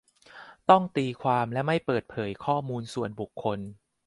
[0.69, 3.59] ต้องตีความ และ ไม่เปิดเผยข้อมูลส่วนบุคคล